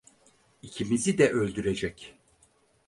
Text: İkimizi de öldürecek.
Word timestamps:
İkimizi 0.61 1.17
de 1.17 1.29
öldürecek. 1.33 2.13